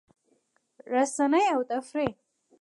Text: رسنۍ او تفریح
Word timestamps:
رسنۍ 0.91 1.45
او 1.55 1.61
تفریح 1.69 2.15